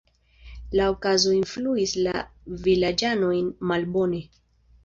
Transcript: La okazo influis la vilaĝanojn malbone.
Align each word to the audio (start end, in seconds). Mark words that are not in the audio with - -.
La 0.79 0.87
okazo 0.93 1.33
influis 1.39 1.93
la 2.07 2.15
vilaĝanojn 2.65 3.55
malbone. 3.73 4.25